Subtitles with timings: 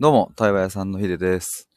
[0.00, 1.68] どうも、対話屋さんのヒデです。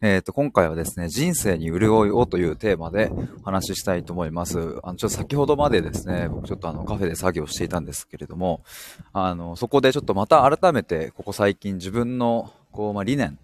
[0.00, 3.12] えっ、ー、と、今回はですね、人生に潤いをというテーマで
[3.42, 4.80] お話ししたいと思います。
[4.82, 8.64] あの、ちょっと先ほどまでですね、僕ちょっとあの、カフェで作業していたんですけれども、
[9.12, 13.38] あの、そこでちょっとまた改めて、ここ最近自分の、こう、まあ、理念、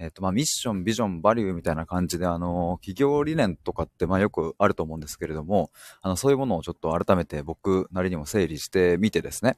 [0.00, 5.70] えっ、ー、と、まあ、ミッション、ビジョン、バリューみたいな感じで、あの、企業理念とかって、まあ、よくあると思うんですけれども、
[6.02, 9.56] あの、そういうものをちょっと改めて僕なりにも整理してみてですね、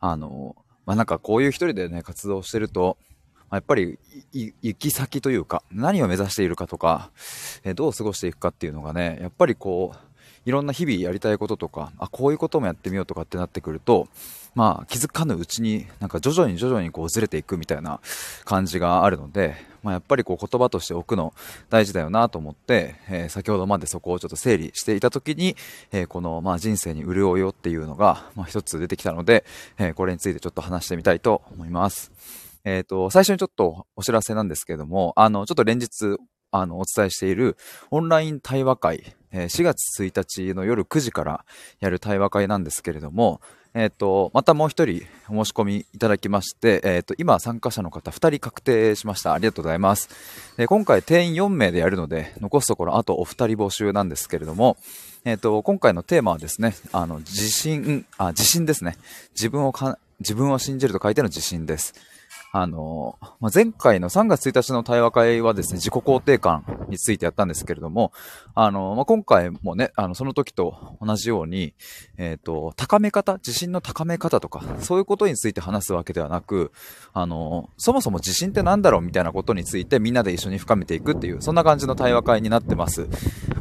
[0.00, 2.98] あの、まあ、なんかこういう一人でね、活動してると、
[3.52, 3.98] やっぱり
[4.32, 7.10] 行き先というか、何を目指しているかとか、
[7.64, 10.06] えどう過ごしていくかっていうのがね、やっぱりこう、
[10.46, 14.08] いろんな日々やりたいこととか、あ、こういうこともやってみようとかってなってくると、
[14.54, 18.00] まあ気づかぬうちになんか徐々に徐々にこうずれていくみたいな
[18.44, 21.34] 感じがあるので、まあ、やっぱりこう言葉として置くの
[21.68, 25.56] 大事だよなと思って、えー、先ほどまでそこをちょっと整理していた時に、
[25.92, 29.44] えー、このまあ人生に潤いをっていうのが、まあ、一つ出てきたので、
[29.78, 32.45] えー、これについてちょっと話してみたいと思います。
[32.66, 36.18] えっ、ー、と、最初にちょっとお知らせなんですけれども、あの、ちょっと連日、
[36.50, 37.56] あの、お伝えしている
[37.92, 41.44] オンライン対話会、え4月1日の夜9時から
[41.78, 43.40] やる対話会なんですけれども、
[43.72, 49.32] えっ、ー、と、またもう一人お申し込みいただきまして、えっ、ー、と、今参加者の方2人確定しました。
[49.32, 50.08] ありがとうございます。
[50.56, 54.76] で今回定員4名でやるので、残すところあとお二人募集なんですけれども、
[55.24, 58.96] えっ、と、今回のテーマはですね、あの、自信、あ、自信ですね。
[59.34, 61.94] 自分をか、自分を信じると書いての自信です。
[62.58, 68.12] あの、まあ、前回の3月1日の対話会はですね、自己肯定感についてやったんですけれども、
[68.54, 71.74] あの、まあ、今回もね、あの、その時と同じように、
[72.16, 76.72] えっ、ー、と、高め方、自信の高め方とか、そういうことについて話すわけではなく、
[77.12, 83.06] あの、そもそも自信って何だろうみたいなことについてみんなで一緒に深めていくっていう、そんな感じの対話会になってます。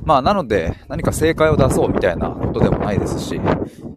[0.05, 3.41] まあ、なので、何か正解を出そうみたいなことでもないですし、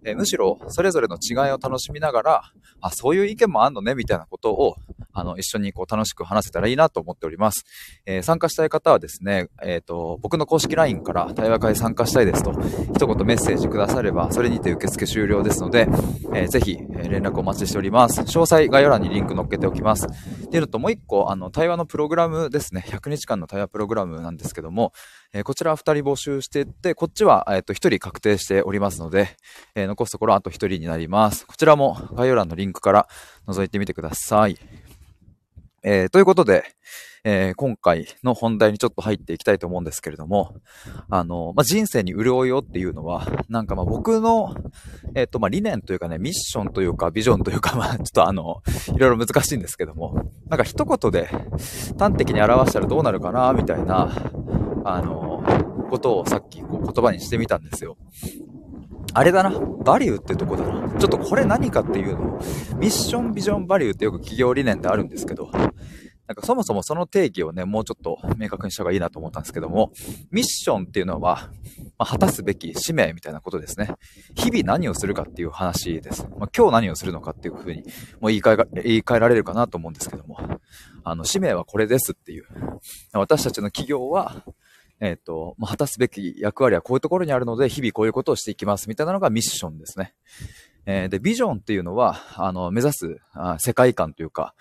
[0.08, 2.42] え、むしろ、それぞれの違いを楽しみながら、
[2.80, 4.76] あ、そういう意見もあんのね、みたいなことを、
[5.18, 7.64] あの、一緒にこう楽しく話せたらいいなと思っております。
[8.06, 12.52] えー、参加したい方はですね、えっ、ー、と、僕の公式 LINE から対話会参加したいですと、
[12.94, 15.88] 一言メッセージくだされば、それにて受付終了ですので、
[16.34, 18.20] えー、ぜひ、え連絡お待ちしております。
[18.20, 20.06] 詳細概要欄にリンク載っけておきます。
[20.06, 24.92] っていうのと、もう一個、あの、対話のプログラムですね、100日間の対話プログラムなんですけども、
[25.32, 29.28] えこちらは2人募集していって、こっちは、えっ、と、1人確定しておりますので、
[29.74, 31.46] え残すところあと1人になります。
[31.46, 33.08] こちらも概要欄のリンクから
[33.46, 34.58] 覗いてみてください。
[35.82, 36.64] えー、ということで、
[37.24, 40.56] えー、今回の本題にちょっと入っていきたいと思うんですけれども、
[41.10, 44.54] あの、まあ、人生に潤いをっていうのは、なんかま、僕の、
[45.14, 48.62] えっ、ー、と、ま、理念というかね、ミッションというか、ビジョンというか、まあ、ちょっとあの、
[48.94, 51.26] いろいろ難しいんですけども、なんか一言で
[51.98, 54.10] 端的に表したらどうなるかな、みたいな、
[54.84, 55.44] あの、
[55.88, 57.96] ことをさっきこう言葉にしてみたんですよ。
[59.14, 59.50] あれだな、
[59.84, 60.88] バリューってとこだな。
[60.98, 62.38] ちょっとこれ何かっていうのを
[62.76, 65.50] ミッション、ビジョン、バリューってよく企業理念ってあるんですけど、
[66.28, 69.92] なんかそもそもその定義をね、もうちょっと明確にした方がいいなと思ったんですけども、
[70.30, 71.48] ミッションっていうのは、
[71.98, 73.94] まあ、果たすべき使命みたいなことですね。
[74.34, 76.28] 日々何をするかっていう話です。
[76.38, 77.82] まあ、今日何をするのかっていうふうに、
[78.20, 80.38] もう言い換え言い換えられるかなと思うんですけども、
[81.02, 82.44] あの、使命はこれですっていう。
[83.14, 84.44] 私たちの企業は、
[85.00, 90.14] えっ、ー、と、ま、果たすべき役割はこういうところにあるので、日々こういうことをしていきますみたいなのがミッションですね。
[90.86, 94.54] えー、で、ビジョンっていうのは、あの、目指すあ世界観というか、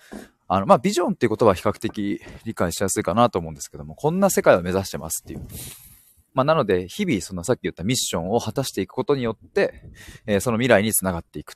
[0.46, 5.40] あの、まあ、ビジョンっていうことは比較的理解しやすいかなと思うんですけども、こんな世界を目指してますっていう。
[6.34, 9.82] まあ、なので、日々、そのさっき言ったミッションを果たしていくことによって、
[10.26, 11.54] えー、その未来につながっていく。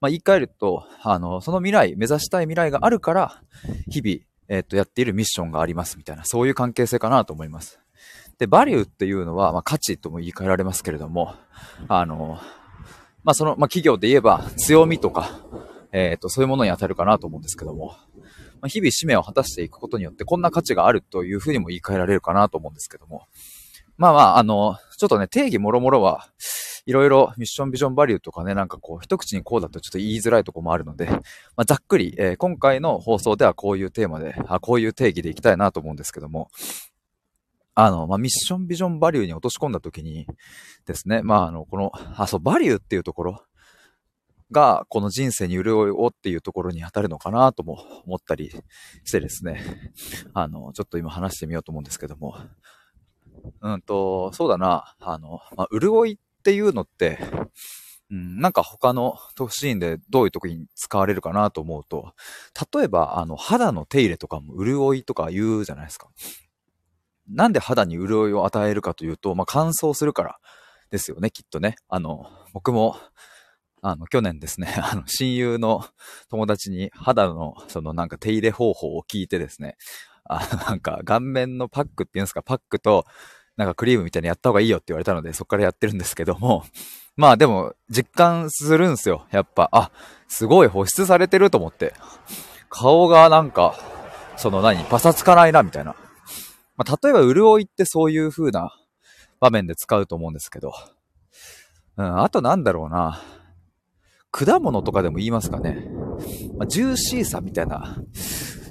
[0.00, 3.42] まあ、言い換えると、あの、その未来、目指したい未来があるから、
[3.88, 4.18] 日々、
[4.48, 7.81] えっ、と、やっているミッションがありますみたいな、そういう関係性かなと思います。
[8.42, 11.32] で、バリューっていうのは、まあ、価値とも言い換えられますけれども、
[11.86, 12.40] あの、
[13.22, 15.30] まあ、その、まあ、企業で言えば強みとか、
[15.92, 17.94] えっ、ー、と、そういうものに当たるかなと思うんですけども、
[18.60, 23.28] まあ、日々使命を果たしていくことによって、こんな価値があるというふうにも言い換えられるかなと思うんですけども、
[23.96, 26.26] まあまあ、あの、ちょっとね、定義もろもろは、
[26.84, 31.20] いろいろミッションビジョンバリューとかね、なんかこう、一口にこうだとちょっと言いづらいとこもあるので、ま
[31.58, 36.50] あ、ざっくり、えー、今回の放送ではこういうテーマで、あこういう定義でいきたいなと思うんですけども、
[37.74, 40.26] あの、まあ、ミッションビジョンバリューに落とし込んだときに
[40.86, 43.42] ですね、まあ、あの、この、あ、そう、バリューっていうところ
[44.50, 48.52] が、この人生に潤いをっていうところに当たるのかなとも思ったり
[49.04, 49.64] してですね、
[50.34, 52.36] あの、ちょっと今話してみようと思うんですけども、
[53.62, 57.18] うんと、そうだな、あの、まあ、潤いっていうのって、
[58.10, 59.16] うん、なんか他の
[59.48, 62.12] シーンでどういう時に使われるかなと思うと、
[62.74, 66.10] 例えば、あの、肌の手入れとかも潤いとか言うじゃないですか。
[67.28, 70.38] なんで肌に潤いを与えるかというと、まあ、乾燥するから
[70.90, 71.76] ですよね、きっとね。
[71.88, 72.96] あの、僕も、
[73.80, 75.84] あの、去年ですね、 あの、親友の
[76.30, 79.76] 友達に肌の、そのなんか手入れ方法を聞いてですね、
[80.24, 83.04] あのなんか顔面のパックっていうんですか、パックと、
[83.56, 86.64] なんかクリームみたいにやった方がいいよって言われたので、そっからやってるんですけども、
[87.16, 89.26] まあでも、実感するんすよ。
[89.30, 89.90] やっぱ、あ、
[90.28, 91.94] すごい保湿されてると思って。
[92.70, 93.74] 顔がなんか、
[94.36, 95.94] その何、パサつかないな、みたいな。
[96.76, 98.74] まあ、例えば、潤いってそういう風な
[99.40, 100.72] 場面で使うと思うんですけど。
[101.96, 103.20] うん、あとなんだろうな。
[104.30, 105.86] 果物とかでも言いますかね。
[106.56, 107.96] まあ、ジューシーさみたいな。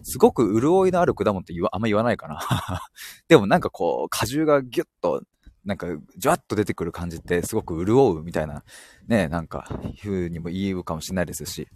[0.03, 2.39] すごく潤いのある果物って言わ、あんま言わないかな。
[3.29, 5.21] でもなんかこう、果汁がギュッと、
[5.63, 5.87] なんか、
[6.17, 8.63] じわっと出てくる感じってすごく潤うみたいな、
[9.07, 11.67] ね、なんか、風にも言うかもしれないですし。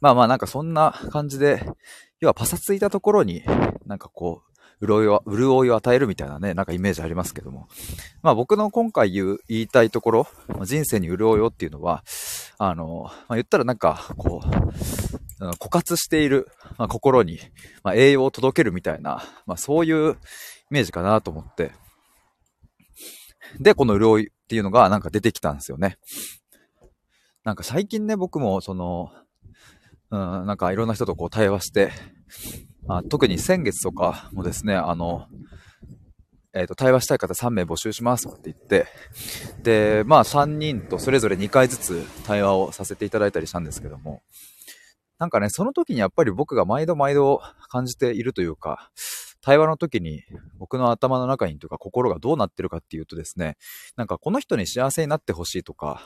[0.00, 1.64] まあまあなんかそんな感じで、
[2.20, 3.42] 要はパサついたところに、
[3.86, 4.51] なんかこう、
[4.84, 7.68] 潤いを、潤いを与えるみたいなね、なんかイメージありますけども。
[8.22, 10.26] まあ僕の今回言う、言いたいところ、
[10.64, 12.04] 人生に潤いをっていうのは、
[12.58, 14.42] あの、まあ、言ったらなんか、こ
[15.40, 16.48] う、枯渇している、
[16.78, 17.38] まあ、心に、
[17.82, 20.16] まあ、栄養を届けるみたいな、まあ、そういうイ
[20.70, 21.72] メージかなと思って。
[23.60, 25.98] で、この潤いっていうのがなんか出てきたんですよね。
[27.44, 29.10] なんか最近ね、僕もその、
[30.12, 31.90] うん、なんかいろんな人とこう対話して、
[32.86, 35.26] あ特に先月とかもですね、あの、
[36.54, 38.86] えっ、ー、と、対話したい方3名募集しますって言って、
[39.62, 44.20] で、まあ3人とそれぞれ2回ずつ対話をさせていただいたりしたんですけども、
[45.18, 48.90] なんかね、その時にやっぱり僕が毎度毎度感じているというか、
[49.40, 50.22] 対話の時に
[50.58, 53.56] 僕の頭の中にというか心がどうなってるかっていうとですね、
[53.96, 56.02] なんかこの人に幸せになってほしいとか、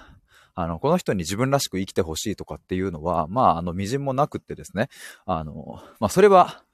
[0.57, 4.89] あの、この人に自分らしく生きてほしいとかっていうのは、まあ、あの、微塵もなくってですね、
[5.27, 6.65] あの、まあ、それは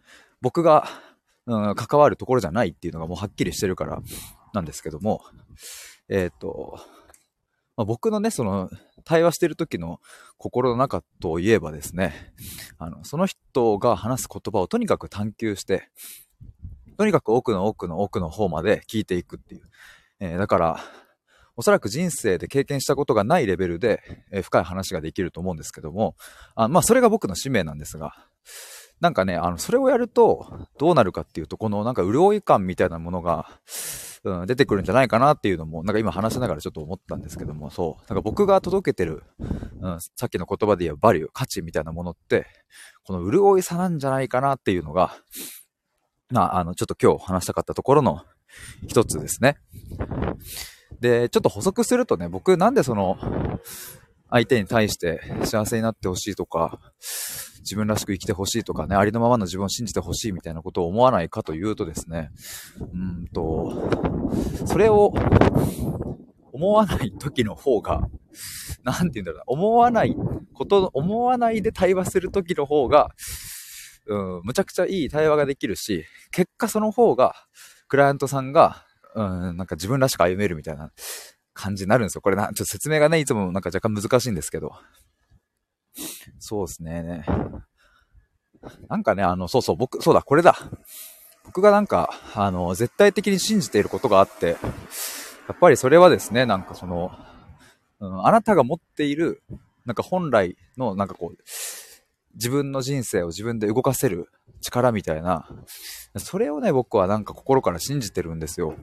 [0.41, 0.89] 僕が、
[1.47, 4.01] うん、関わるところじゃないっていうのがもうはっきりしてるから
[4.55, 5.23] なんですけども、
[6.09, 6.79] えっ、ー、と、
[7.77, 8.71] まあ、僕のね、その、
[9.05, 10.01] 対話してる時の
[10.37, 12.33] 心の中といえばですね、
[12.79, 15.89] あの、その人が話す言葉をとにかく探求して、
[16.97, 19.63] とにかく奥の奥の奥の方まで聞いていくっていう。
[20.21, 20.81] えー、だから、
[21.57, 26.17] おそらく人生で経験したことがないレベルで、えー、深い話ができると思うんですけども、
[26.55, 28.15] あまあ、それが僕の使命なんですが、
[29.01, 33.49] なんかね、あの、それをやると、どうなるかっていうと、このなんか潤い感みたいなものが、
[34.25, 38.05] うん、出てくるんじゃないかなっていうのも、なんか今話しながらちょっと思ったんですけども、そう。
[38.09, 42.47] なんか僕が届けてる、うん、さっきの言葉で言うバリュー、価値みたいなものって、
[43.03, 45.17] この潤いさなんじゃないかなっていうのが、
[46.31, 48.23] まあ、あの、ちょっと今日話したかったところの
[48.87, 49.57] 一つですね。
[51.03, 53.19] で、ちょっと補足するとね、僕なんでその、
[54.31, 56.79] 相手に対して幸せになってほしいとか、
[57.59, 62.31] 自分らしく生きてほしいとかね、ありのままの自分を信じてほしいみたいなことを思わないかというとですね、
[62.81, 63.91] うんと、
[64.65, 65.13] それを
[66.53, 68.09] 思わない時の方が、
[68.85, 70.17] なんて言うんだろうな、思わない
[70.55, 73.11] こと、思わないで対話する時の方が、
[74.07, 77.35] うん、むちゃくちゃいい対話ができるし、結果その方が、
[77.89, 79.23] クライアントさんが、う
[79.53, 80.91] ん、なんか自分らしく歩めるみたいな
[81.55, 82.21] 感じになるんですよ。
[82.21, 84.73] これな、ちょっと説明がね、いつもなんか若干難しいんですけど。
[86.39, 87.25] そうですね。
[88.89, 90.57] なんかね、あの、そうそう、僕、そうだ、これだ。
[91.45, 94.57] 僕がなんか、あの、絶対的に信じていることがあって、
[95.49, 97.11] やっぱりそれはですね、なんかその、
[98.01, 99.43] うん、あなたが持っている、
[99.85, 101.39] なんか本来の、なんかこう、
[102.35, 104.31] 自分の人生を自分で動かせる
[104.63, 105.47] 力みたいな、
[106.17, 108.75] それをね、僕はなんか心から信じてるんですよ。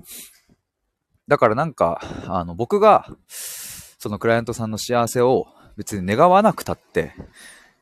[1.28, 7.14] だからなんか、あの、僕が、そのクライアントさんの幸せを別に願わなくたって、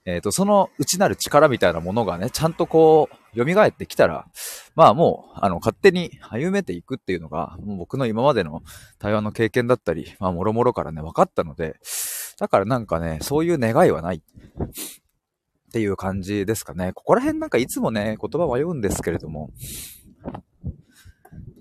[0.08, 4.26] えっ、ー、と、その内なる力みたいなものがね、ちゃんとこう、蘇ってきたら、
[4.74, 8.62] まあもう、あの、勝手に歩めていくっていうのが、もう僕の今までの
[9.00, 11.76] 対話の経験だったり、まあ、もろもろからね、分かったので、
[12.40, 14.24] だからなんかね、そういう願いはない。
[15.70, 16.94] っていう感じですかね。
[16.94, 19.52] ここら辺なんかいつもね、言葉迷うんですけれども、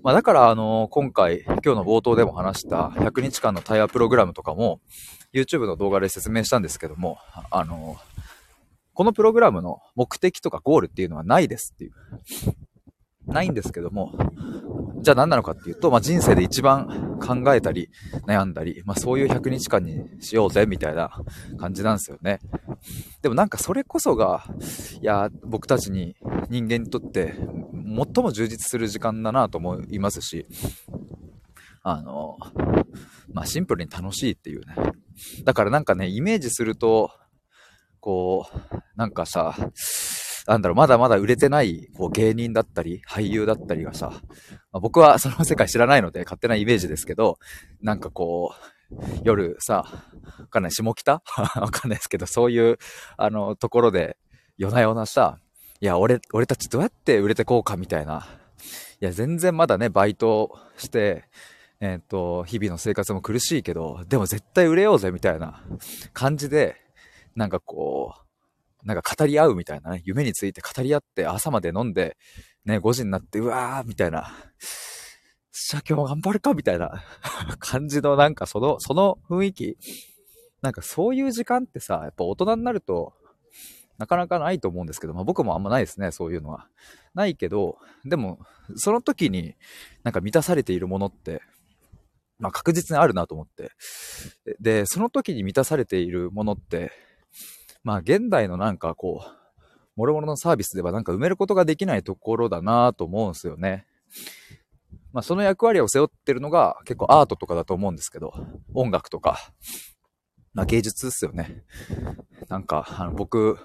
[0.01, 4.79] まあだから、あの、今回、今日の冒頭でも話した100日間の対話プログラムとかも、
[5.33, 7.17] YouTube の動画で説明したんですけども、
[7.51, 7.97] あの、
[8.93, 11.91] このプログラムの目的とかゴールっていうのはないですっていう。
[13.27, 14.13] ないんですけども、
[15.01, 17.89] じゃあ何なのかっていうと、まあ、人生で一番考えたり、
[18.25, 21.11] 悩んだり、まあ、そういう100日間にしようぜ、みたいな
[21.59, 22.39] 感じなんですよね。
[23.21, 24.43] でもなんかそれこそが、
[25.01, 26.15] いや、僕たちに
[26.49, 30.47] 人間にとって最も充実する時間だなと思いますし、
[31.83, 32.37] あの、
[33.31, 34.75] まあ、シンプルに楽しいっていうね。
[35.43, 37.11] だからなんかね、イメージすると、
[37.99, 39.55] こう、なんかさ、
[40.47, 44.11] なんだろう、まだまだ売れてない、こう、芸人だったり、俳優だったりがさ、
[44.71, 47.37] まあ、僕はその世界知らないので、勝手なイメージですけど、
[47.81, 48.53] なんかこ
[48.89, 49.85] う、夜さ、
[50.39, 51.21] わかんない、下北？
[51.59, 52.77] わかんないですけど、そういう、
[53.17, 54.17] あの、ところで、
[54.57, 55.37] 夜な夜なさ、
[55.81, 58.25] いや、俺、俺たちどうやって売れてこうかみたいな。
[59.01, 61.25] いや、全然まだね、バイトして、
[61.81, 65.61] えっ、と、日々の生活も苦しいけど、でも絶対売れようぜみたいな
[66.13, 66.77] 感じで、
[67.35, 68.26] なんかこう、
[68.87, 72.15] なんか語り合うみたいなね、夢について語り合って朝まで飲んで、
[72.63, 74.33] ね、5時になって、うわーみたいな、
[75.51, 77.03] じゃあ今日頑張るかみたいな
[77.59, 79.77] 感じのなんかその、その雰囲気、
[80.61, 83.13] なんかそういう時間ってさ、やっぱ大人になると、
[83.97, 86.69] なかなかないと思うんですけど、まあ僕もあんまないですね、そういうのは。
[87.13, 88.39] ないけど、でも、
[88.77, 89.55] その時に
[90.05, 91.41] なんか満たされているものって、
[92.39, 93.71] まあ確実にあるなと思って。
[94.61, 97.06] で、その時に満たされているものって、
[97.83, 99.61] まあ現代のなんかこう、
[99.95, 103.85] 諸々のサービスではなんか埋めることができないところだなと思うんすよね。
[105.11, 108.33] まあその役割を背負ってるのが結構アートとかだと思うんですけど、
[108.73, 109.39] 音楽とか、
[110.53, 111.63] まあ芸術ですよね。
[112.49, 113.57] なんか、あの僕、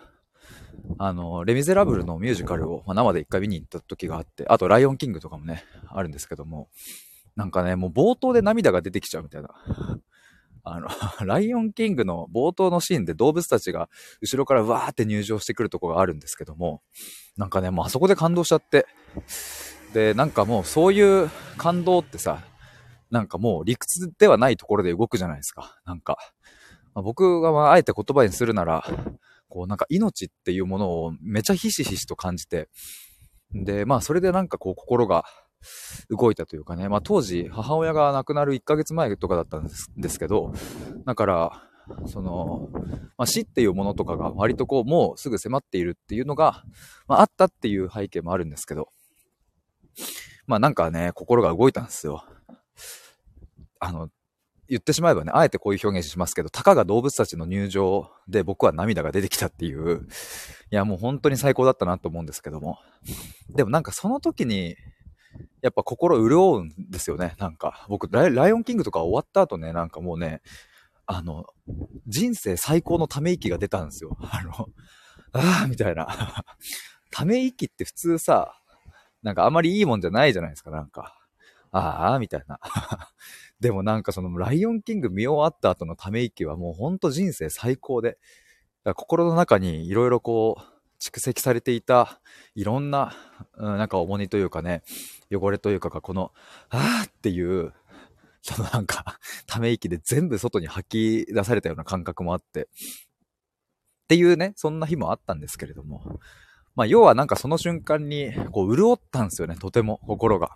[0.98, 6.68] あの、レ・ミゼラブルのミュージカルを、まあ、生で一回見に行った時があって、あとライオンキングとかもね、あるんですけども、
[7.36, 9.50] なんかね、もう冒頭で涙が出てきちゃうみたいな。
[10.64, 10.88] あの、
[11.26, 13.88] ライオンキングの冒頭のシーンで動物たちが
[14.20, 16.82] 後ろからわーって入場してくるとこがあるんですけども、
[17.36, 18.86] なんかね、もうあそこで感動しちゃって。
[19.92, 22.42] で、なんかもうそういう感動ってさ、
[23.10, 25.78] なんかもう理屈ではないところで動くじゃないですか。
[25.84, 26.16] なんか、
[26.94, 28.84] まあ、僕がまああえて言葉にするなら、
[29.48, 32.68] こうなんか命っていうものをめちゃひしひしと感じて、
[33.52, 35.24] で、まあそれでなんかこう心が
[36.10, 40.52] 動いたというかね、まあ当時母親が亡くなる1ヶ月前とかだったんですけど、
[41.06, 41.68] だから、
[42.06, 42.68] その、
[43.16, 46.64] まあ、死っていうものとかが割とこうもうすぐ迫っているっていうのが、
[47.08, 48.88] まあ、あったっていう背景もあるんですけど、
[50.46, 52.24] まあなんかね、心が動いたんですよ。
[53.78, 54.08] あの、
[54.68, 60.06] 言ってしまえばね、あえてこういう表現しますけど、たかが動物たちの入場で僕は涙が出てきたっていう、
[60.70, 62.78] いやもう本当に最高だったなと思うんですけども。
[63.50, 64.76] でもなんかその時に、
[65.62, 67.34] やっぱ心潤うんですよね。
[67.38, 70.42] なんか、僕ライ、ライオンキングとか終わった後ね、なんかもうね、
[71.06, 71.46] あの、
[72.06, 74.16] 人生最高のため息が出たんですよ。
[74.20, 74.68] あの、
[75.32, 76.06] ああ、みたいな。
[77.10, 78.54] ため息って普通さ、
[79.22, 81.16] なんかあまりいいもんじゃないじゃないですか、なんか。
[81.70, 82.58] ああ、みたいな。
[83.60, 88.18] でもなんかそのライオンキング見終わった後のため息はもうほんと人生最高で、
[88.96, 90.71] 心の中にいろいろこう
[91.02, 92.20] 蓄積されていた
[92.54, 93.12] いろんな、
[93.56, 94.82] うん、なんか重荷というかね、
[95.32, 96.32] 汚れというかがこの、
[96.70, 97.72] あーっていう、
[98.42, 102.66] そのなんか、ため息で全部外に吐き出されたような感覚もあって、っ
[104.08, 106.20] ていうね、そんな日もあったんですけれども、
[106.74, 110.54] まあ要はなんかその瞬間に、こう潤ったんですよね、とても心が。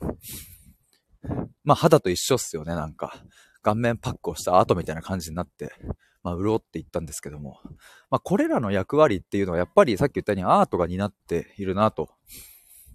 [1.64, 3.22] まあ肌と一緒っすよね、なんか。
[3.62, 5.72] 顔面パックをした後みたいな感じになって、
[6.26, 7.60] まあ潤っていったんですけども。
[8.10, 12.10] まあこれらの役割っていうのはやっぱりさっき言ったようにアートが担っているなと。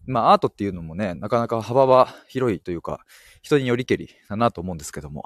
[0.05, 3.05] まあアートっていうのもね、なかなか幅は広いというか、
[3.41, 5.23] 人によりけりだなと思うんですけども。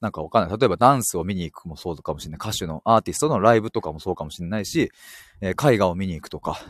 [0.00, 0.58] なんかわかんない。
[0.58, 2.38] 例えばダンスを見に行くもそうかもしれない。
[2.38, 4.92] 歌手のアーティストのライブとかもそうかもしれないし、
[5.40, 6.60] えー、絵画を見に行くとか、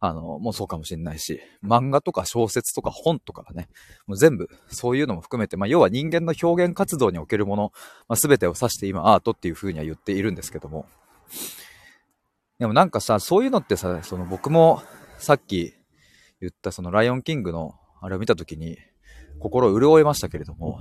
[0.00, 3.68] あの、もうそうかもしれないし、漫画とか小説とか本とかがね、
[4.06, 7.72] もう全部そういうのも含めて、まあ要は人間の表現活動におけるもの、
[8.08, 10.86] まあ、全てを指して今アートっていう風には言っているんですけども。
[12.58, 14.82] でもなんかさ、そういうのってさ、その僕も
[15.18, 15.74] さっき
[16.40, 18.78] 言ったそのライオンキングのあれを見た時に
[19.40, 20.80] 心潤いましたけれども、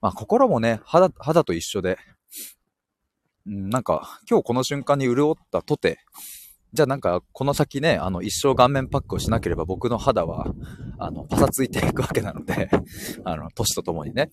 [0.00, 1.98] まあ心もね、肌、肌と一緒で、
[3.44, 5.98] なんか今日この瞬間に潤ったとて、
[6.72, 10.54] じゃあなんか、この先ね、あの、一生顔面パックをしなければ僕の肌は、
[10.98, 12.70] あの、パサついていくわけなので
[13.24, 14.30] あの、年とともにね。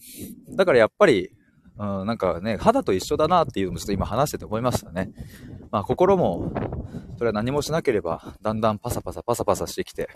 [0.56, 1.32] だからやっぱり、
[1.78, 5.12] うん、なんかね、肌と一緒だなっていうのもちょっと今話してて思いましたね。
[5.72, 6.54] まあ心も、
[7.18, 10.10] それは何もしなければ、だんだんパサパサパサパサしてきて、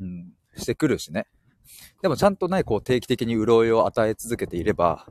[0.00, 1.26] うん、してくるしね。
[2.02, 5.06] でもちゃんとね、こう定期的に潤いを与え続けていれば、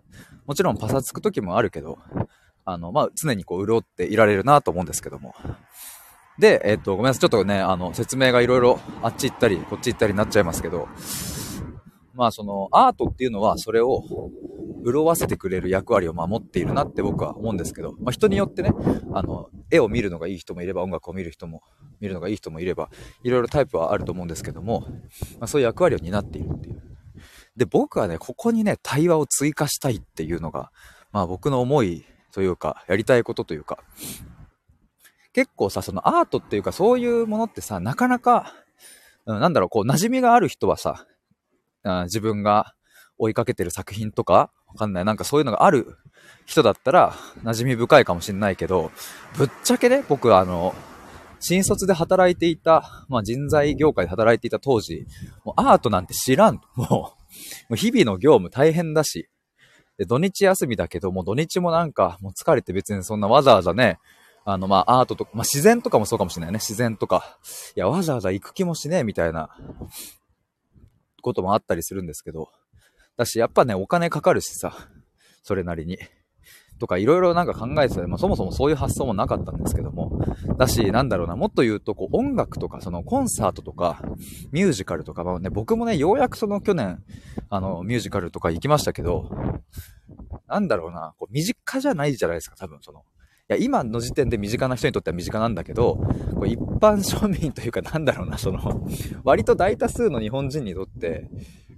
[0.45, 1.97] もちろんパサつく時もあるけど、
[2.65, 5.35] あの、まあ、常にこう、潤っていられるなと思うんですけども。
[6.39, 7.21] で、えっと、ごめんなさい。
[7.21, 10.87] ちょっとね、あの、説明がいろいろあっち行ったり、こっち行ったりになっちゃいますけど、
[12.15, 14.03] まあ、その、アートっていうのは、それを、
[14.85, 18.71] 潤わせてくれる役割を守っているなって僕は思うんですけど、まあ、人によってね、
[19.13, 21.61] あの、絵を見るのがいい人もいれば、音楽を見る人も、
[22.01, 22.89] 見るのがいい人もいれば、
[23.23, 24.81] いろいろタイプはあると思うんですけども、
[25.39, 26.81] まあ、そういう役割を担っているっていう。
[27.55, 30.71] で、僕はね、ここにね、対話を追加したいっていうのが、
[31.11, 32.03] まあ僕の思い
[32.33, 33.79] というか、やりたいことというか、
[35.33, 38.53] 結構さ、そのアートっていうかそういうものってさ、なかなか、
[39.25, 41.05] うん、なんだろう、こう、馴染みがある人はさ、
[42.05, 42.75] 自分が
[43.17, 45.05] 追いかけてる作品とか、わかんない。
[45.05, 45.97] なんかそういうのがある
[46.45, 47.11] 人だったら
[47.43, 48.91] 馴染み深いかもしんないけど、
[49.37, 50.73] ぶっちゃけね、僕はあの、
[51.39, 55.05] 新卒で働いていた、まあ、人材業界で働いていた当時、
[55.43, 56.61] もうアートなんて知らん。
[56.75, 57.15] もう、も
[57.71, 59.29] う日々の業務大変だし、
[59.97, 63.99] で、土日休みだけど、もう土日もなんか、もう疲れて別にそんなわざわざね、
[64.45, 66.59] あの、ま、アートとか、まあ、自然とかもそうかもしれないね。
[66.59, 67.39] 自然とか。
[67.75, 69.49] いや、わざわざ行く気もしねえ、みたいな、
[71.21, 72.49] こともあったりするんですけど。
[73.15, 74.75] だし、やっぱね、お金かかるしさ、
[75.43, 75.97] それなりに。
[76.83, 80.19] とか、いろいろなんか考えてたまあ、そもそもそういう発想もなかったんですけども。
[80.57, 84.01] だし、なんだろうな、もっと言うと、こう、音楽とか、その、コンサートとか、
[84.51, 87.01] ミュージカルとか、まあね、僕もね、ようやくその、去年、
[87.49, 89.29] あの、ミュージカルとか行きましたけど、
[90.49, 93.03] なんだろうな、こう、身近じゃないじゃないですか、多分、その、い
[93.47, 95.95] や、今の時点で身近な人にとっては身近なんだけど、
[96.33, 98.85] こう一般庶民というかなんだろうな、その、
[99.23, 101.29] 割と大多数の日本人にとって、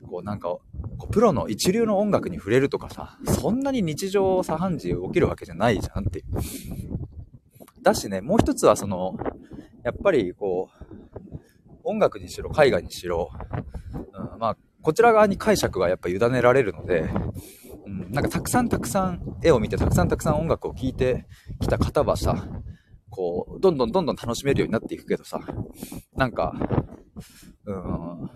[0.05, 6.25] こうなんか、こうプロの一流の音楽に触れるとかさ、そんなに日常茶飯事起きるわけじゃないじゃんっていう。
[7.81, 9.15] だしね、もう一つはその、
[9.83, 10.85] やっぱりこう、
[11.83, 13.29] 音楽にしろ、絵画にしろ、
[13.93, 17.09] うん、まあ、こちら側に解釈がやっぱ委ねられるので、
[17.85, 21.25] うん、なんかたくさんたくさん絵を見て、たくさんたくさん音楽を聴いて
[21.59, 22.47] きた方はさ、
[23.09, 25.39] こう、どんどんどんどん楽しめるようになっていくけどさ、
[26.15, 26.53] なんか、
[27.65, 28.29] うん、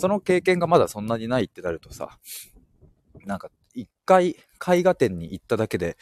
[0.00, 2.18] その経験がまだそんなにないってなるとさ、
[3.24, 5.96] なんか一回絵画展に行っただけで、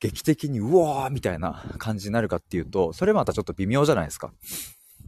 [0.00, 4.32] 劇的にうわーみたいな感じになるかっていうと、それまたちょっと微妙じゃないですか。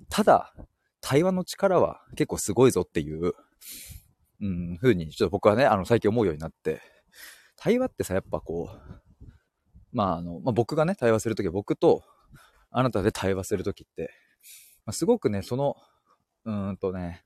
[0.08, 0.54] ただ、
[1.00, 3.32] 対話の力は結構すごいぞっていう、
[4.40, 6.80] うん、風に、ちょっと僕はね、あの、最近思うようになって、
[7.56, 9.26] 対話ってさ、やっぱこう、
[9.92, 12.04] まああの、まあ、僕がね、対話するときは僕と
[12.70, 14.10] あなたで対話するときって、
[14.84, 15.76] まあ、すごくね、その、
[16.44, 17.22] うーんとね、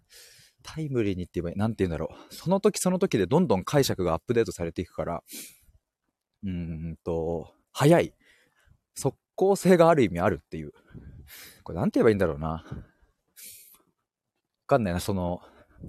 [0.63, 2.35] タイムリーにって言えばいい、なんて言うんだろう。
[2.35, 5.23] その時その時でどんどん解釈がアップデートされていくから、
[6.45, 8.15] うーんと、早い。
[8.95, 10.73] 即効性がある意味あるっていう。
[11.63, 12.49] これなんて言えばいいんだろうな。
[12.49, 12.65] わ
[14.67, 15.41] かんないな、その、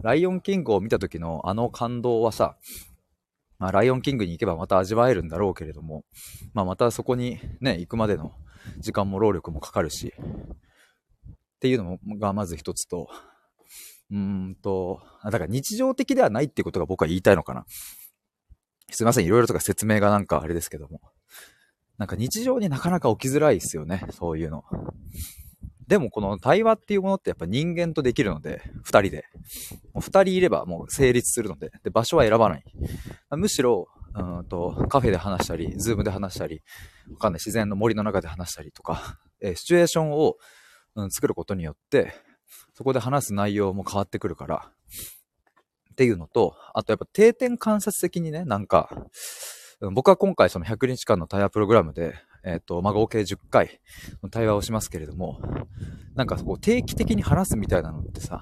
[0.02, 2.58] ライオンキングを見た時のあの感動はさ、
[3.60, 6.04] まあ、ライオンキングに行けばまた味わえるんだろうけれども、
[6.54, 8.32] まあ、またそこにね、行くまでの
[8.80, 13.08] 時間も労力もかかるし、っていうのがまず一つと、
[14.12, 17.66] うんと、だから日常的ではないっていうことが僕は言いたいのかな。
[18.90, 21.02] すいません、いろいろとか説明がなんかあれですけども。
[21.98, 24.64] なんか日常になかなか起きづらいですよね、そういうの。
[25.88, 29.26] でもこの対話っていうものってやっぱ人間とできるので、二人で。
[30.00, 32.64] 二人いればもう成立するので、で、場所は選ばない。
[33.32, 36.62] むしろ、うんと、カフェで話したり、ズームで話したり、
[37.12, 40.38] わかんない、自然の森の中で話したりとか、えー、シチュエーションを、
[40.96, 42.14] うん、作ることによって、
[42.82, 44.72] そこで話す内容も変わってくるから、
[45.92, 48.90] っていうのと、あとやっぱ定点観察的にね、なんか、
[49.94, 53.82] 僕は今回その100日間の対話プログラムで、えっ、ー、と、まあ、合計10回
[54.24, 55.40] の対話をしますけれども、
[56.16, 58.42] なんかこう定期的に話すみたいなのってさ、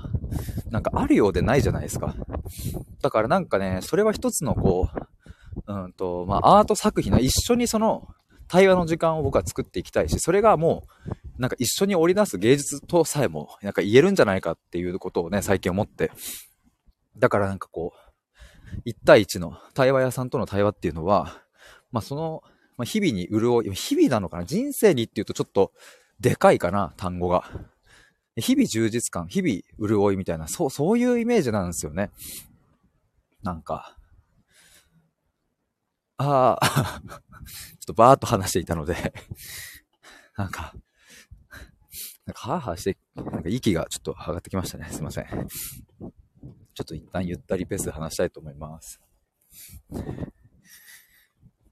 [0.69, 2.15] なんかあるようでないじゃないですか。
[3.01, 4.87] だからなんかね、それは一つのこ
[5.67, 8.07] う、うんと、まあ、アート作品の一緒にその
[8.47, 16.11] 対話の時間を僕は作っていきたいし、それがもう、なんか一緒に織り出す芸術とさえも、なんか言えるんじゃないかっていうことをね、最近思って。
[17.17, 17.93] だからなんかこ
[18.85, 21.41] う、1対1の対話屋さんとの対話っていうのは、
[21.91, 22.43] まあ、その
[22.79, 24.45] まあ、日々に潤い、日々なのかな？
[24.45, 25.73] 人生にっていうとちょっと
[26.21, 27.43] でかいかな、単語が。
[28.37, 32.09] 日々充実感、日々潤いみたいな、そう、そういうイメージなんですよね。
[33.43, 33.97] なんか。
[36.15, 37.19] ああ、 ちょっ
[37.87, 39.13] とバーっと話していたので
[40.37, 40.73] なんか、
[42.29, 44.87] なんか、はぁはぁして、なんか息がちょっと上がってきましたね。
[44.91, 45.25] すいません。
[45.25, 49.01] ちょっと一旦ゆったりペースで話したいと思います。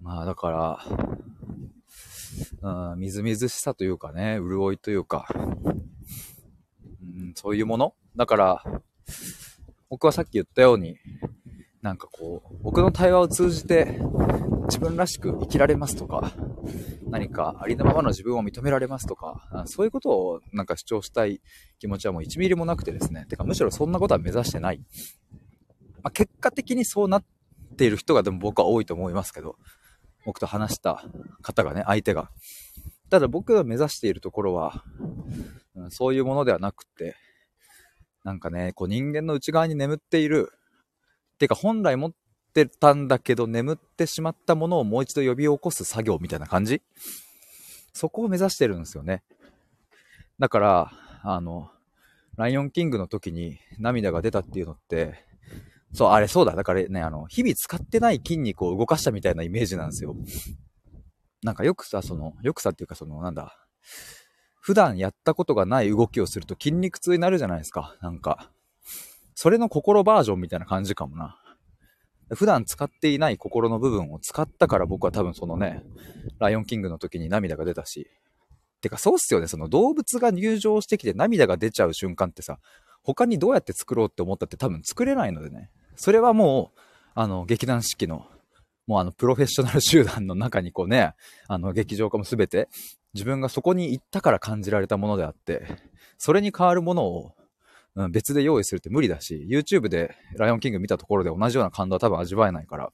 [0.02, 0.82] まあだか
[2.62, 5.36] ら、うん、みずみずしさというかね、潤いというか、う
[7.06, 7.93] ん、そういうもの？
[8.15, 8.63] だから、
[9.89, 10.98] 僕はさっき言ったように、
[11.88, 13.97] なんかこう、僕の対話を通じて
[14.65, 16.34] 自分らしく生きられますとか、
[17.10, 21.39] 何かありのままの自分を認められますとか、そういうことをなんか主張したい
[21.80, 23.26] 気持ちはもう1ミリもなくてですね。
[23.30, 24.80] てかむしろそんなことは目指してない。
[26.04, 27.26] まあ、結果的にそうなっ
[27.78, 29.56] ている人がでも僕は多いと思いますけど、
[30.26, 31.06] 僕と話した
[31.41, 32.32] 方がね、相手が。
[33.10, 34.84] ただ僕が目指しているところは、
[35.73, 37.15] うん、そういうものではなくって、
[38.26, 40.52] なんかね、こう人間の内側に眠っている、
[41.38, 42.12] てか本来持っ
[42.54, 46.82] てたんだけど眠ってしまったものをもう一度呼び起こす作業みたいな感じ？
[47.93, 49.23] そこを目指してるんですよね。
[50.39, 50.91] だから、
[51.23, 51.71] あの、
[52.36, 55.26] ライオンキングの時に涙が出たっていうのって、
[55.93, 56.56] そう、あれそうだ。
[56.56, 60.15] だからね、あの、日々使ってない筋肉を動かしたみたいなイメージなんですよ。
[61.41, 63.58] なんかよくさ、その、よくさっていうかその、なんだ、
[64.60, 67.95] 普段やったことがない動きをすると筋肉痛になるじゃないですか。
[68.02, 68.52] なんか、
[69.39, 71.39] それの心バージョンみたいな感じかもな。
[72.34, 75.84] 普段使っていない心の部分を使ったから僕は多分そのね、
[76.39, 78.10] ライオンキングの時に涙が出たし。
[78.82, 82.58] てかそうっすよね、その動物が入場してきて涙が出ちゃう瞬間ってさ、
[83.04, 85.69] 他にどうやって作ろうって思ったって多分作れないのでね。
[85.95, 86.80] それはもう、
[87.13, 88.26] あの、劇団四季の、
[88.88, 91.13] もうあの、プロフェッショナル集団の中にこうね、
[91.47, 92.69] あの、劇場化もすべて、
[93.13, 95.78] 自分がそこに行ったから感じられたものであって、
[96.17, 97.36] それに変わるものを、
[97.97, 102.91] うん、別で用意するって無理だし、YouTube でライオンキング見たところで同じような感動は多分味わえないから。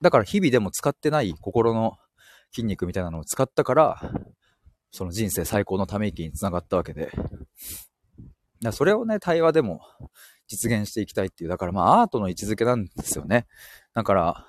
[0.00, 1.98] だから日々でも使ってない心の
[2.50, 4.12] 筋肉みたいなのを使ったから、
[4.90, 7.10] その人生最高のため息につながったわけで。
[8.62, 9.82] だそれをね、対話でも
[10.46, 13.46] 実現していきたいっていう、だからまあアートの位置づけなんですよね。
[13.92, 14.46] だから、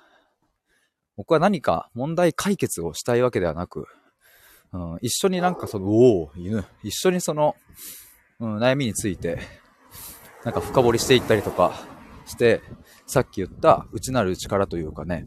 [1.16, 3.86] 僕は何か問題解決をしたいわけではなく、
[4.72, 7.54] うん、一緒になんかその、おお、犬、一緒にその、
[8.38, 9.38] うん、悩みについて、
[10.44, 11.86] なんか深掘りしていったりとか
[12.26, 12.60] して、
[13.06, 15.24] さっき言った内なる力というかね、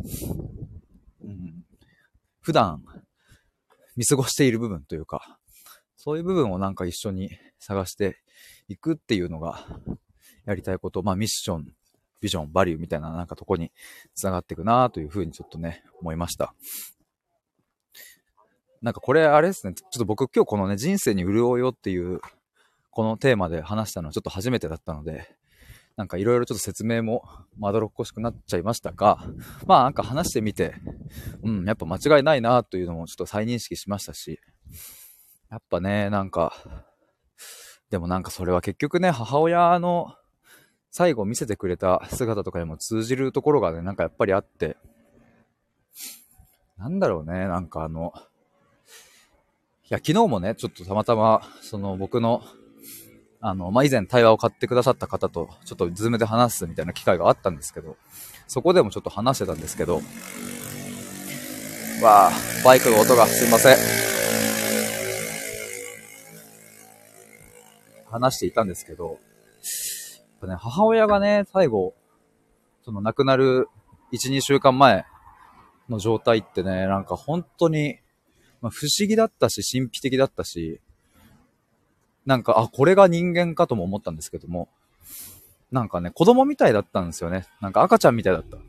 [1.24, 1.66] うん、
[2.42, 2.84] 普段
[3.96, 5.40] 見過ごしている部分というか、
[5.96, 8.22] そういう部分をなんか一緒に探して
[8.68, 9.66] いくっていうのが
[10.46, 11.66] やりたいこと、まあミッション、
[12.22, 13.72] ビジョン、バリューみたいななんかとこに
[14.16, 16.54] 繋がっていくなというふうにちょっとね、思いました。
[18.82, 22.22] なんかこれあれですね、ちょっと僕今日このね、人生に潤いをっていう
[23.00, 25.34] このテーマで話したのはちょっと初めてだったので、
[25.96, 27.24] なんかいろいろちょっと説明も
[27.58, 29.24] まどろっこしくなっちゃいましたが、
[29.66, 30.76] まあなんか話してみて、
[31.42, 34.42] うん、やっぱ間違いないなというのもちょっと再認識しましたし、
[35.50, 36.54] やっぱね、なんか、
[37.90, 40.14] でもなんかそれは結局ね、母親の
[40.92, 44.76] 最後見せてくれた姿とかにも通じるところがね、なんかやっぱりあって、
[46.78, 48.12] なんだろうね、なんかあの、
[49.90, 52.44] いや、昨日もね、ちょっとたまたま、その僕の
[53.42, 57.96] あの、まあ、以前対話を買ってくださった方と、ちょっとズームで話すみたいな機会があったんですけど、
[58.48, 60.02] そこでもちょっと話してたんですけど、
[62.02, 62.32] わあ、
[62.66, 63.78] バイクの音がすいません。
[68.10, 69.18] 話していたんですけど、やっ
[70.42, 71.94] ぱね、母親がね、最後、
[72.84, 73.68] その亡くなる
[74.12, 75.06] 1、2週間前
[75.90, 78.00] の状態ってね、なんか本当に、
[78.62, 80.82] まあ、不思議だったし、神秘的だったし、
[82.30, 84.70] なんか、あ、これが人間かとも思ったんですけども、
[85.72, 87.48] なんかね、子供みたいだったんですよね。
[87.60, 88.60] なんか赤ちゃんみたいだった。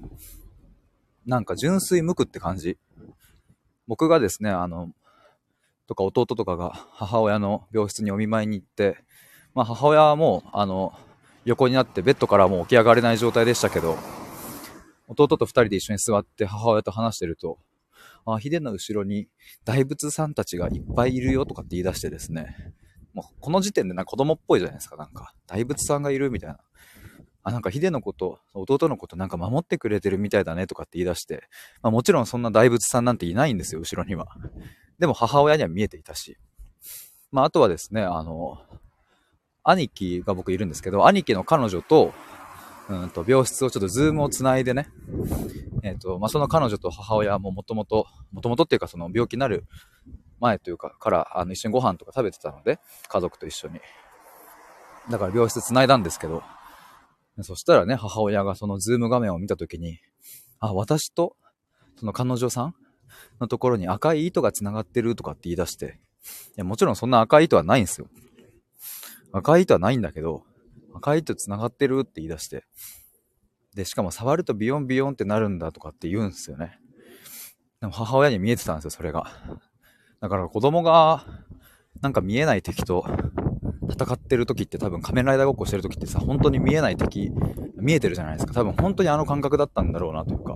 [1.26, 2.78] なんか純粋無垢って感じ。
[3.86, 4.90] 僕がですね、あの、
[5.86, 8.96] とか弟とかが母親の病室にお見舞いに行って、
[9.54, 10.94] まあ母親はもう、あの、
[11.44, 13.98] 横になってベッドからもう起き上がれない状態でしたけど、
[15.06, 17.58] 弟と二人で一緒に座って母親と話してると、
[18.24, 19.28] あ、ヒデの後ろに
[19.66, 22.72] 大仏さんたちがいっぱいいるよとかって言い出してですね、
[23.20, 25.34] もうこの時点でなんか子供っぽいじゃないですか、なんか。
[25.46, 26.58] 大仏さんがいるみたいな。
[27.42, 31.44] あ、なんかヒデのこと、弟のことなんか守ってくれてるみたいだねとかって言い出して、
[31.82, 34.28] まあもちろんそんな大仏さんなんていないんですよ、後ろには。
[34.98, 36.38] でも母親には見えていたし。
[37.30, 38.58] まああとはですね、あの、
[39.62, 42.14] 兄貴が僕いるんですけど、兄貴の彼女と、
[42.88, 44.88] うんと、病室をちょっとズームをつないでね、
[45.82, 49.66] えっ、ー、と、まあ、その彼女と母親ももともと、もともとっていうかその病気になる
[50.40, 53.80] 前というか、から、あの、一緒にご飯とか食べてたので、家族と一緒に。
[55.10, 56.42] だから病室繋いだんですけど、
[57.42, 59.98] そしたらね、母親がそのズーム画面を見たときに、
[60.58, 61.36] あ、私と、
[61.96, 62.74] その彼女さん
[63.40, 66.00] のところに赤い糸が繋がってるとかって言い出して、
[66.50, 68.08] いや、もちろんそんな赤い糸はないんですよ。
[69.32, 70.44] 赤い糸はないんだけど、
[70.94, 72.64] 赤い糸繋がってるって言い出して、
[73.74, 76.78] で、しかも触るとビヨンビヨンってなるんだとかって言うんですよね。
[77.80, 79.30] でも母親に見えてたんですよ、それが。
[80.20, 81.24] だから子供が、
[82.02, 83.04] なんか見えない敵と
[83.90, 87.30] 戦ってる時って多分仮面ライダーごっこしてる時ってさ、本当に見えない敵、
[87.76, 88.52] 見えてるじゃないですか。
[88.52, 90.54] 多分本当にあの感覚だったんだろうなというか、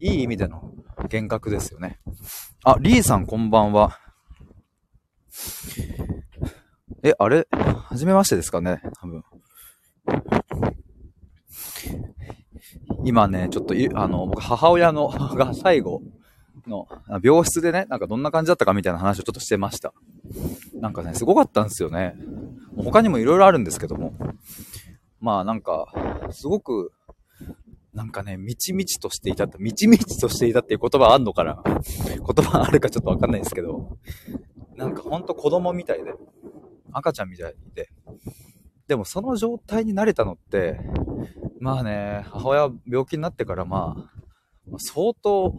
[0.00, 2.00] いい意味での幻覚ですよね。
[2.64, 3.98] あ、リーさんこんばんは。
[7.02, 7.46] え、あれ？
[7.50, 8.82] はじめましてですかね？
[9.00, 9.24] 多分。
[13.04, 16.02] 今ね、ちょっと、あの、僕、母親のが最後、
[16.70, 16.88] の
[17.22, 19.92] 病室でね、なんかどんな感じだったかみたいな話をちょっとしてました。
[20.74, 22.14] なんかね、すごかったんですよね。
[22.76, 24.14] 他にも色々あるんですけども。
[25.20, 25.92] まあなんか、
[26.30, 26.92] すごく、
[27.92, 31.62] なんかね、みちみちとしていたって、みちみちとしていたっていう言葉あんのかな？
[31.64, 33.98] 言葉あるかちょっとわかんないですけど、
[34.76, 36.14] なんかほんと子供みたいで、
[36.92, 37.90] 赤ちゃんみたいで、
[38.86, 40.80] でもその状態になれたのって、
[41.60, 44.08] まあね、母親病気になってからま
[44.72, 45.54] あ、相当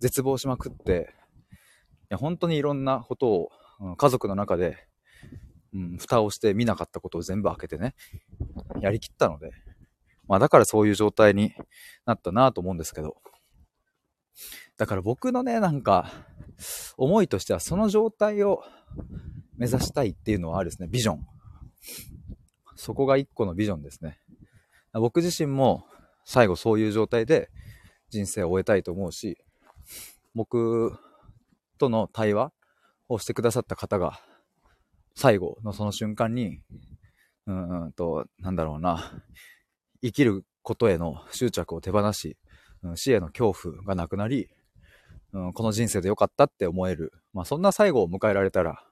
[0.00, 1.14] 絶望しまくって、
[1.50, 1.54] い
[2.10, 3.48] や本当にいろんなことを、
[3.80, 4.76] うん、家族の中で、
[5.74, 7.94] うん、蓋をして見なかったことを全部開けてね、
[8.80, 9.50] やりきったので、
[10.28, 11.52] まあだからそういう状態に
[12.04, 13.16] なったなと思うんですけど、
[14.76, 16.12] だから僕のね、なんか、
[16.96, 18.62] 思いとしてはその状態を
[19.56, 21.26] 目指したいっていうのはあるですね、ビジョン。
[22.76, 24.18] そこが一個のビジョンですね。
[24.92, 25.84] 僕自身も
[26.24, 27.50] 最後そういう状態で
[28.10, 29.38] 人生を終えたいと思うし、
[30.36, 30.92] 僕
[31.78, 32.52] との対話
[33.08, 34.20] をしてくださった方が
[35.14, 36.60] 最後のその瞬間に、
[37.46, 39.22] うんと、なんだろうな、
[40.02, 42.36] 生きることへの執着を手放し、
[42.96, 44.50] 死への恐怖がなくなり、
[45.32, 47.12] うん、この人生で良かったって思える。
[47.32, 48.84] まあそんな最後を迎えられたら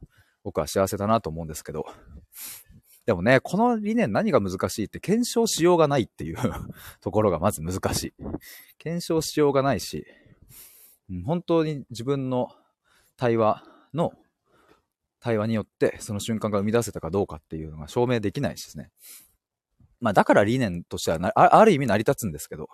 [0.44, 1.85] 僕は幸せだなと思うんですけど。
[3.04, 6.38] でもね、この理念何が難しいって検証しようがないっていう
[7.02, 8.14] ところがまず難しい。
[8.78, 10.07] 検証しようがないし、
[11.25, 12.49] 本当に自分の
[13.17, 13.62] 対話
[13.93, 14.12] の
[15.21, 18.90] 対話によってその瞬間が生み出せたかどうかっていうのが証明できないしですね。
[20.01, 22.69] まあだから理念としてはある意味成り立つんですけど、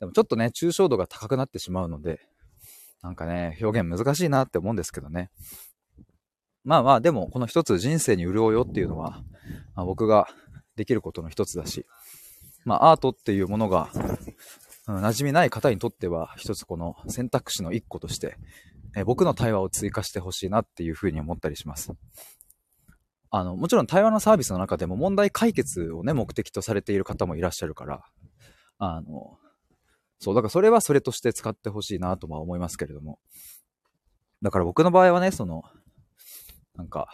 [0.00, 2.20] でもちょっとね、抽象度が高くなってしまうので、
[3.02, 5.30] なんかね、表現難しいなって思うんですけどね。
[6.64, 9.22] まあまあ、でも、この一つ人生に潤いをっていうのは、
[9.74, 10.28] まあ、僕が
[10.76, 11.86] できることの一つだし、
[12.64, 13.90] まあ、アートっていうものが、
[14.86, 18.36] 馴染みない方にとっては、一つこの選択肢の一個として、
[18.96, 21.92] え僕の対話を追加してほしいなっていうふうに思ったりします。
[23.30, 28.04] あの、もちろん対話のサービスの中でも問題解決をね、目的とされている方もいらっしゃるから、
[28.78, 29.38] あの、
[30.20, 33.18] そう、だからそれはそれとして使ってほしいなとは思いますけれども。
[34.42, 35.62] だから僕の場合はね、その、
[36.76, 37.08] なんか、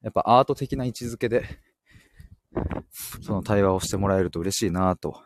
[0.00, 1.44] やっぱアート的な位置づけで、
[3.22, 5.22] その対話をしてもらえると嬉しいなと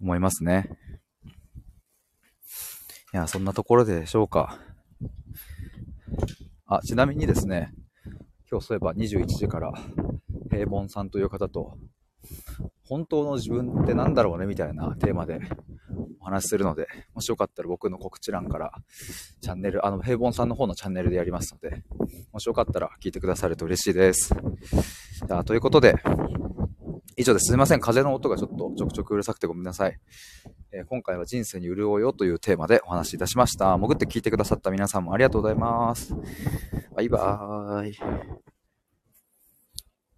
[0.00, 0.70] 思いますね。
[3.12, 4.58] いや、そんなところでしょうか。
[6.66, 7.72] あ、ちなみにですね、
[8.50, 9.72] 今日そういえば21時から
[10.50, 11.78] 平凡さんという方と
[12.88, 15.40] 本当の自分って何だろうねみたいなテーマで
[16.20, 18.72] お話しするので、もしよかったら僕の告知欄から
[19.42, 21.84] チャンネル、あの、平凡さんの方のチャンネルでやりますので、
[22.32, 24.34] もしよかったら聞いてくださると嬉しいです。
[25.26, 25.96] じゃあ、ということで、
[27.18, 27.46] 以上です。
[27.46, 27.80] すいません。
[27.80, 29.98] 風の音がちょっとちょくちょくうるさくてごめんなさい。
[30.70, 33.76] えー、今回は人生に潤いよというテーマでお話しいたしました。
[33.76, 36.14] 潜って聞いてくださった皆さんもありがとうございます。
[36.94, 38.47] バイバーイ。